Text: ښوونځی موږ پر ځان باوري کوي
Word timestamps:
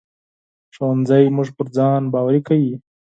ښوونځی 0.75 1.23
موږ 1.35 1.47
پر 1.57 1.67
ځان 1.77 2.01
باوري 2.13 2.41
کوي 2.47 2.73